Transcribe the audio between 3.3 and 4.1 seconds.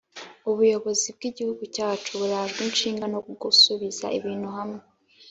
kusubiza